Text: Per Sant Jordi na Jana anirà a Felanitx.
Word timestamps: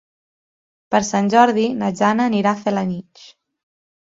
Per 0.95 1.01
Sant 1.09 1.29
Jordi 1.33 1.65
na 1.83 1.91
Jana 2.01 2.27
anirà 2.31 2.55
a 2.55 2.63
Felanitx. 2.65 3.29